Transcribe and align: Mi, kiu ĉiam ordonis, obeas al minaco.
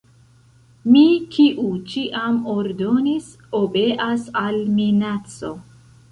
Mi, 0.93 1.01
kiu 1.33 1.65
ĉiam 1.91 2.39
ordonis, 2.53 3.27
obeas 3.59 4.25
al 4.41 4.57
minaco. 4.79 5.53